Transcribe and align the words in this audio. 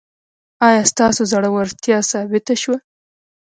ایا 0.67 0.81
ستاسو 0.91 1.21
زړورتیا 1.31 1.97
ثابته 2.11 2.55
شوه؟ 2.61 2.77